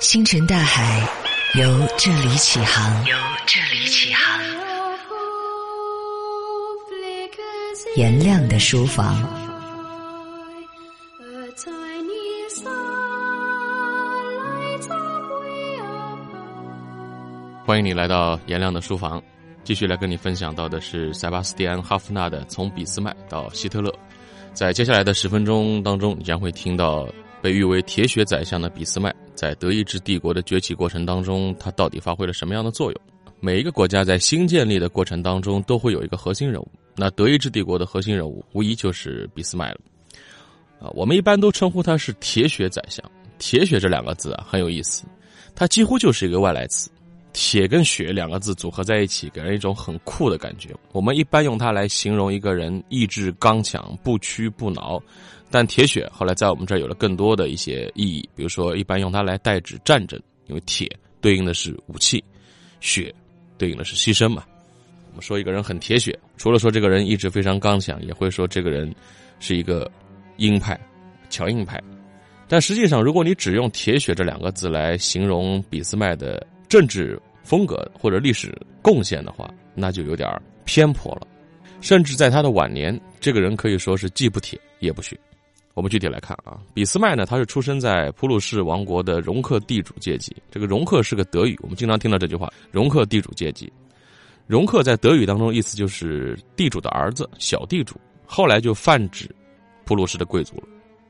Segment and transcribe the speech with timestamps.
[0.00, 1.06] 星辰大海，
[1.58, 3.04] 由这里起航。
[3.06, 4.40] 由这里起航。
[7.96, 9.16] 颜亮的书房。
[17.66, 19.22] 欢迎你来到颜亮的书房，
[19.62, 23.90] 继续来跟你分享到的是塞巴斯蒂安·哈夫纳的《从俾斯麦到希特勒》。
[24.54, 27.06] 在接下来的十分钟当中，你将会听到
[27.40, 33.00] 被誉为铁血宰相的俾斯麦在德意志帝国的崛起过程当中，他到底发挥了什么样的作用？
[33.40, 36.68] 每一个国家在新建立的过程当中，都会有一个核心人物。
[36.96, 39.78] 那德意志帝国的核心人物，无疑就是俾斯麦了。
[40.80, 43.04] 啊，我们一般都称呼他是铁血宰相。
[43.38, 45.04] 铁血这两个字啊，很有意思，
[45.54, 46.90] 它几乎就是一个外来词。
[47.32, 50.74] 铁跟血两个字组合在一起，给人一种很酷的感觉。
[50.90, 55.00] 我们一般用它来形容一个人意志刚强、不屈不挠。
[55.50, 60.90] 但铁血后来在我们这儿有了更多的一些意义，比如说一般用它来代指战争，因为铁
[61.20, 62.22] 对应的是武器，
[62.80, 63.14] 血
[63.56, 64.44] 对应的是牺牲嘛。
[65.10, 68.94] 我们说一个人很铁血，除了说这个人意志非常刚强，也会说这个人
[69.40, 69.90] 是一个
[70.36, 70.78] 鹰派、
[71.30, 71.82] 强硬派。
[72.46, 80.30] 但实际上，如果你只用“铁血”这两个字来形容俾斯麦的政治，风格或者历史贡献的话，那就有点
[80.64, 81.26] 偏颇了。
[81.80, 85.18] 甚至在他的晚年，这个人可以说是既不铁也不血。
[85.78, 90.36] 我们具体来看啊，俾斯麦呢，他是出生在普鲁士王国的容克地主阶级。
[90.50, 93.72] 这个“容克”是个德语，我们经常听到这句话“容克地主阶级”。
[94.48, 97.94] 容克在德语当中意思就是地主的儿子、小地主，
[98.26, 99.30] 后来就泛指
[99.84, 100.64] 普鲁士的贵族了。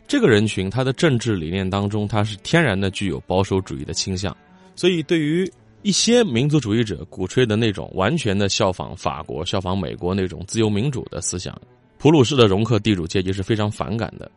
[0.06, 4.36] 这个人群他的政治理念当中，他是天然的具有保守主义的倾向，
[4.77, 5.50] 所以对于。
[5.82, 11.56] 一些民族主义者鼓吹的那种完全的效仿法国、效仿美国那种自由民主的思想，
[11.98, 14.28] 普鲁士的容克地主阶级是非常反感的。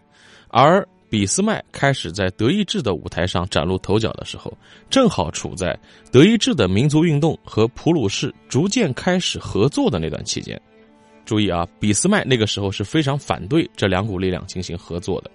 [0.51, 4.53] 而俾斯麦开始在德意志的舞台上崭露头角的时候，
[4.89, 5.77] 正好处在
[6.11, 10.59] 德意志的民族运动和普鲁士逐渐开始合作的那段期间。
[11.25, 15.31] 注意啊，俾斯麦那个时候是非常反对这两股力量进行合作的。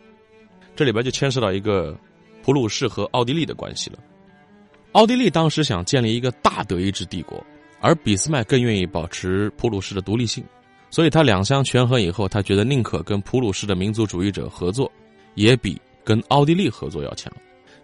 [0.74, 1.98] 这里边就牵涉到一个
[2.42, 3.98] 普鲁士和奥地利的关系了。
[4.92, 7.42] 奥地利当时想建立一个大德意志帝国，
[7.80, 10.42] 而俾斯麦更愿意保持普鲁士的独立性，
[10.90, 14.90] 所以他两相权衡以后，他觉得宁可跟普鲁士的民族主义者合作，
[15.36, 17.32] 也比跟奥地利合作要强。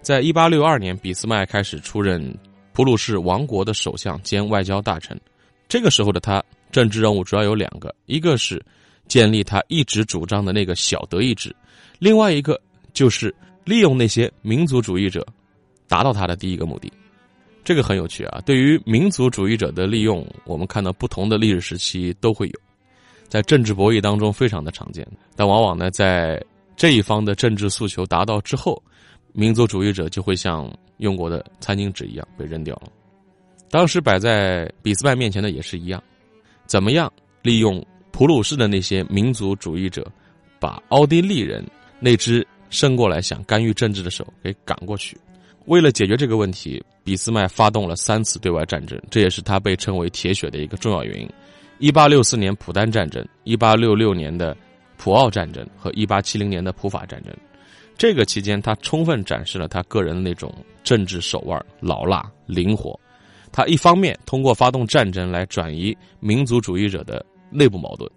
[0.00, 2.36] 在一八六二年，俾斯麦开始出任
[2.72, 5.16] 普鲁士王国的首相兼外交大臣。
[5.68, 6.42] 这个时候的他，
[6.72, 8.60] 政治任务主要有两个：一个是
[9.06, 11.54] 建立他一直主张的那个小德意志，
[12.00, 12.60] 另外一个
[12.92, 13.32] 就是
[13.64, 15.24] 利用那些民族主义者，
[15.86, 16.92] 达到他的第一个目的。
[17.64, 18.42] 这个很有趣啊！
[18.44, 22.60] 对于民族主义者的利用，我们看到不同的历史时期都会有，
[23.28, 25.06] 在政治博弈当中非常的常见。
[25.36, 26.42] 但往往呢，在
[26.82, 28.82] 这一方的政治诉求达到之后，
[29.32, 32.88] 民族主义者就会像用过的餐巾纸一样被扔掉了。
[33.70, 36.02] 当时摆在俾斯麦面前的也是一样，
[36.66, 37.08] 怎么样
[37.40, 40.04] 利用普鲁士的那些民族主义者，
[40.58, 41.64] 把奥地利人
[42.00, 45.16] 那只伸过来想干预政治的手给赶过去。
[45.66, 51.30] 为了解决这个问题，俾斯麦发动了三次对外战争，这也是他被称为“铁血”的一个重要原因。
[51.78, 54.56] 一八六四年普丹战争，一八六六年的
[55.02, 57.34] 普奥战争和一八七零年的普法战争，
[57.98, 60.54] 这个期间他充分展示了他个人的那种
[60.84, 62.96] 政治手腕老辣、灵活。
[63.50, 68.08] 他一方面通过发动战争来转移民族主义者的内部矛盾，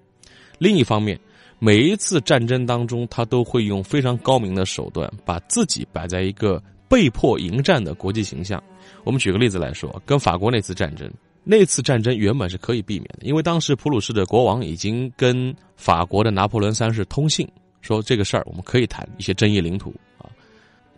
[0.60, 1.20] 另一方面，
[1.58, 6.62] 每一次战争当中，他都会用非常高明的手段把自己摆在一个。
[6.88, 8.64] 被迫迎战的国际形象，
[9.04, 11.12] 我们举个例子来说，跟法国那次战争，
[11.46, 17.48] 那次战争原本是可以避免的，因为当时普鲁士的国王已经跟法国的拿破仑三世通信，
[17.82, 20.28] 说这个事儿我们可以谈一些争议领土啊。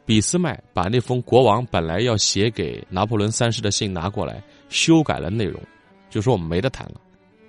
[0.06, 5.62] 俾斯麦把那封国王本来要写给拿破仑三世的信拿过来，修改了内容，
[6.10, 7.02] 就说我们没得谈了，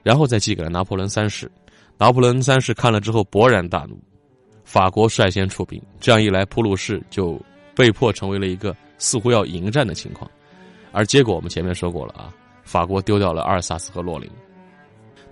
[0.03, 1.51] 然后再寄给了拿破仑三世。
[1.97, 3.99] 拿破仑三世看了之后勃然大怒，
[4.65, 7.41] 法国率先出兵，这样一来，普鲁士就。
[7.79, 10.29] 被迫成为了一个似乎要迎战的情况，
[10.91, 12.35] 而结果我们前面说过了啊，
[12.69, 14.31] 法国丢掉了阿尔萨斯和洛林。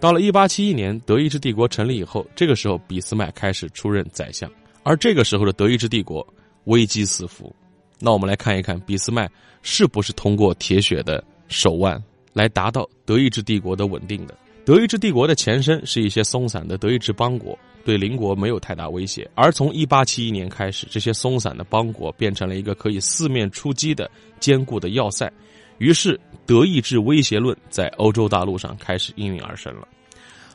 [0.00, 4.50] 到了一八七一年，德意志帝国成立以后，这个时候俾斯麦开始出任宰相，
[4.82, 6.26] 而这个时候的德意志帝国
[6.64, 7.54] 危机四伏。
[7.98, 9.30] 那我们来看一看俾斯麦
[9.60, 12.02] 是不是通过铁血的手腕
[12.32, 14.34] 来达到德意志帝国的稳定的。
[14.64, 17.58] 德意志帝国的前身是一些松散的德意志邦国。
[17.84, 24.10] 对邻国没有太大威胁，而从一八七一年开始，这些松散的邦国变成了一个可以四面出击的
[24.40, 25.32] 坚固的要塞，
[25.78, 29.86] 于是德意志威胁论在欧洲大陆上开始应运而生了。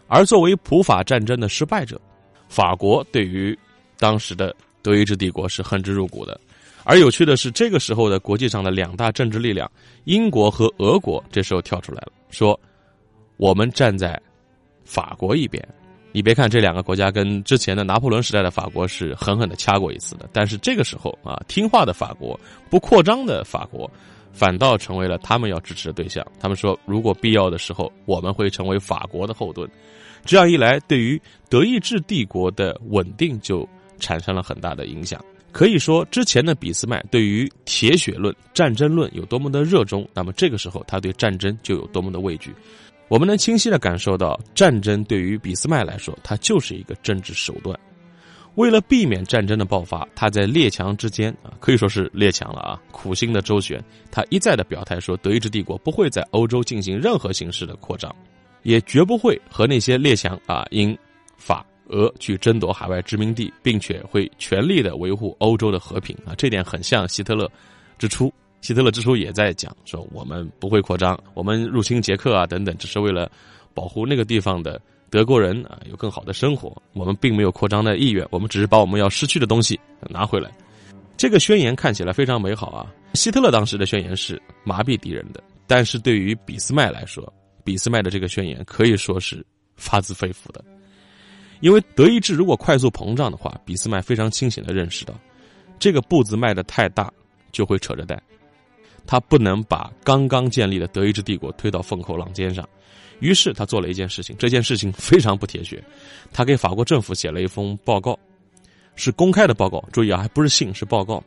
[0.08, 2.00] 而作为普法战争的失败者，
[2.50, 3.58] 法国对于
[3.98, 6.40] 当时的德意志帝国是恨之入骨的，
[6.84, 9.72] 而有趣的是，这个时候的国际上的两大政治力量，
[10.04, 12.60] 英国和俄国，这时候跳出来了，说
[13.38, 14.20] 我们站在
[14.84, 15.66] 法国一边。
[16.14, 22.38] 你别看这两个国家跟之前的拿破仑时代的法国是狠狠的掐过一次的，但是这个时候啊，听话的法国，
[22.70, 23.90] 不扩张的法国，
[24.32, 26.26] 反倒成为了他们要支持的对象。
[26.40, 29.70] 他们说，如果必要的时候，我们会成为法国的后盾。
[30.24, 33.68] 这样一来，对于德意志帝国的稳定就
[34.00, 35.24] 产生了很大的影响。
[35.52, 42.54] 可以说，之前的俾斯麦对于铁血论、战争论有多么的热衷，那么这个时候他对战争就有多么的畏惧。
[43.10, 47.78] 我们能清晰的感受到，战争对于俾斯麦来说，它就是一个政治手段。
[48.56, 53.82] 为了避免战争的爆发，他在列强之间啊，可以说是列强了啊，苦心的周旋。
[54.12, 58.14] 他一再的表态说，德意志帝国不会在欧洲进行任何形式的扩张，
[58.64, 60.98] 也绝不会和那些列强啊英
[61.38, 66.36] 法俄去争夺海外殖民地，并且会全力的维护欧洲的和平啊。
[66.38, 67.50] 这点很像希特勒
[67.98, 68.32] 之初。
[68.60, 73.32] 希特勒之初也在讲说，我们不会扩张，我们入侵捷克啊等等，只是为了
[73.74, 74.80] 保护那个地方的
[75.12, 76.76] 德国人啊有更好的生活。
[76.94, 79.80] 我们并没有扩张的意愿，我们只是把我们要失去的东西
[80.10, 80.50] 拿回来。
[81.18, 82.92] 这个宣言看起来非常美好啊。
[83.14, 87.32] 希特勒当时的宣言是麻痹敌人的，但是对于俾斯麦来说，
[87.66, 90.64] 俾斯麦的这个宣言可以说是发自肺腑的。
[91.60, 95.14] 因为德意志如果快速膨胀的话，俾斯麦非常清醒的认识到，
[95.78, 97.12] 这个步子迈的太大
[97.52, 98.20] 就会扯着蛋。
[99.06, 102.68] 他不能把刚刚建立的德意志帝国推到风口浪尖上，
[103.22, 105.82] 于是他做了一件事情，这件事情非常不铁血，
[106.34, 108.20] 他给法国政府写了一封报告，
[108.96, 109.82] 是公开的报告。
[109.94, 111.24] 注意啊，还不是信，是报告。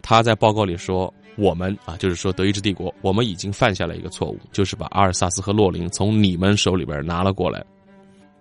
[0.00, 7.64] 他在报告里说：“我们啊，就是说德意志帝国，我们已经犯下了一个错误，就是把阿尔萨斯和洛林从你们手里边拿了过来，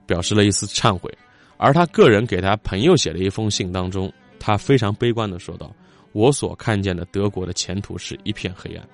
[0.05, 1.11] 表示了一丝忏悔。”
[1.57, 5.73] 而他个人给他朋友写的一封信当中，他非常悲观的说道。
[6.11, 8.87] 我所看见的德国的前途是一片黑暗，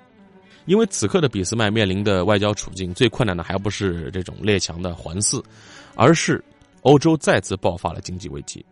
[0.70, 5.44] 因为此刻的俾斯麦面临的外交处境最困难的还不是这种列强的环伺，
[5.96, 6.44] 而是
[6.84, 8.64] 欧洲再次爆发了经济危机。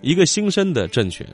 [0.00, 1.28] 一个新生的政权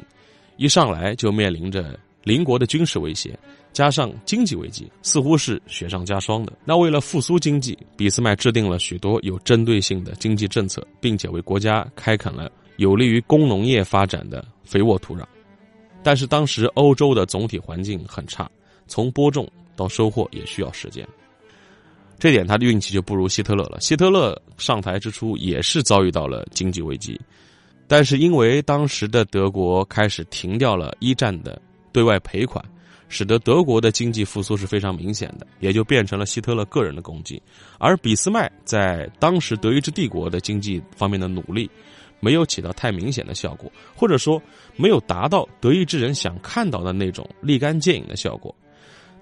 [0.56, 3.38] 一上来就面临着邻国的军事威胁，
[3.72, 6.52] 加上经济危机，似乎是雪上加霜的。
[6.64, 15.22] 那为了复苏经济，俾斯麦制定了许多有针对性的经济政策，并且为国家开垦了有利于工农业发展的肥沃土壤。
[16.02, 18.50] 但是当时欧洲的总体环境很差，
[18.88, 21.06] 从播种到收获也需要时间。
[22.18, 23.80] 这点他的运气就不如希特勒了。
[23.80, 27.20] 希特勒上台之初也是遭遇到了经济危机，
[27.86, 31.60] 但是因为当时的德国开始停掉了一战的
[31.92, 32.64] 对外赔款，
[33.08, 37.42] 使得德国的经济复苏是非常明显的，也就变成了希特勒个人的功绩。
[37.78, 41.70] 而俾斯麦在当时德意志帝国的经济方面的努力。
[42.20, 44.40] 没有起到太明显的效果，或者说
[44.76, 48.54] 没有达到德意志人想看到的那种立竿见影的效果。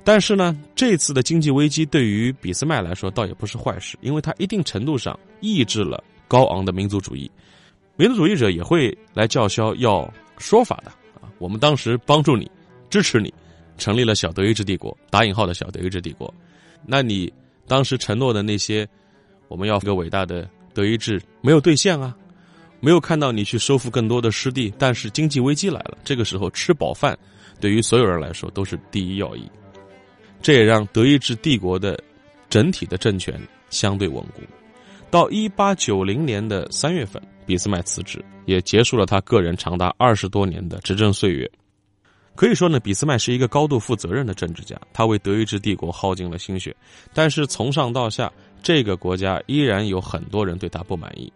[0.04, 7.30] 但是呢，这次的经济危机对于俾斯麦来说倒也不是坏事，因为它一定程度上抑制了高昂的民族主义。
[7.96, 10.90] 民族主义者也会来叫嚣要说法的
[11.20, 11.30] 啊！
[11.38, 12.50] 我们当时帮助你，
[12.90, 13.32] 支持你，
[13.78, 16.32] 成立了小德意志帝国（打引号的小德意志帝国）。
[16.84, 17.32] 那你
[17.68, 18.88] 当时承诺的那些，
[19.46, 22.16] 我们要一个伟大的德意志，没有兑现啊！
[22.80, 27.16] 没有看到你去收复更多的失地，但是经济危机来了，这个时候吃饱饭，
[27.60, 29.48] 对于所有人来说都是第一要义。
[30.42, 31.98] 这也让德意志帝国的
[32.50, 34.42] 整体的政权相对稳固。
[35.10, 41.50] 到一八九零年的三月份，俾斯麦辞职，也结束了他个人长达二十多年的执政岁月。
[42.34, 46.74] 可以说呢，俾斯麦是一个高度负责任的政治家，他为德意志帝国耗尽了心血。
[47.12, 48.32] 但是从上到下，
[48.62, 51.30] 这个国家依然有很多人对他不满意。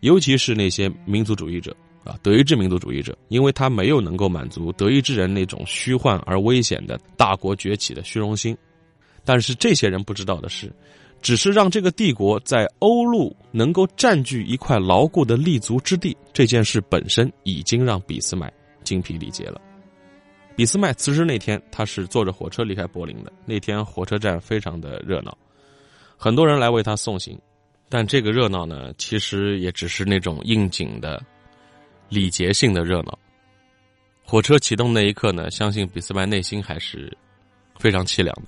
[0.00, 8.56] 尤其是那些民族主义者啊，德意志民族主义者，因为他没有能够满足德意志人那种虚幻而危险的大国崛起的虚荣心。
[9.24, 10.72] 但是这些人不知道的是，
[11.20, 18.50] 只是让这个帝国在欧陆能够占据一块牢固的立足之地，这件事本身已经让俾斯麦
[18.82, 19.60] 精疲力竭了。
[20.56, 23.32] 俾斯麦辞职那天，他是坐着火车离开柏林的。
[23.44, 25.36] 那天火车站非常的热闹，
[26.16, 27.38] 很多人来为他送行。
[27.88, 31.22] 但这个热闹呢，其实也只是那种应景的、
[32.10, 33.18] 礼节性的热闹。
[34.22, 37.16] 火车启动那一刻呢，相信俾斯麦内心还是
[37.78, 38.42] 非常凄凉的。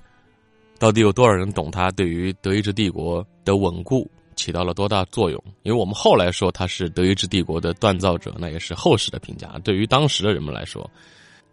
[0.77, 5.43] 到底有多少人懂他对于德意志帝国的稳固起到了多大作用？
[5.63, 9.47] 因为我们后来说他是德意志帝国的锻造者，那也是后世的评价。
[9.63, 10.87] 对于当时的人们来说，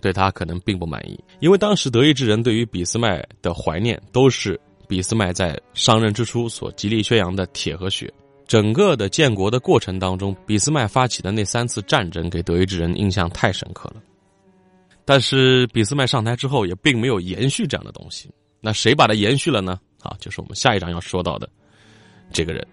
[0.00, 4.60] 对他可能并不满意，因为当时德意志人对于俾斯麦的怀念都是。
[4.88, 8.12] 俾斯麦在上任之初所极力宣扬的铁和血，
[8.50, 14.02] 整个的建国的过程当中，俾斯麦发起的那三次战争给德意志人印象太深刻了。
[15.04, 18.28] 但是俾斯麦上台之后，也并没有延续这样的东西。
[18.60, 19.78] 那谁把它延续了呢？
[20.02, 21.48] 啊，就是我们下一章要说到的
[22.32, 22.66] 这个人。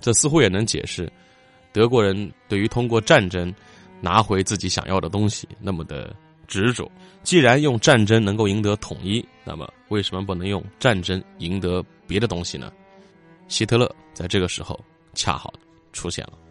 [0.00, 1.08] 这似乎也能解释
[1.72, 3.54] 德国人对于通过战争
[4.00, 6.12] 拿回自己想要的东西那么的
[6.48, 6.90] 执着。
[7.22, 12.72] 既然用战争能够赢得统一，那么为什么不能用战争赢得别的东西呢？
[13.46, 14.76] 希特勒在这个时候
[15.16, 15.52] 恰好
[15.92, 16.45] 出现了。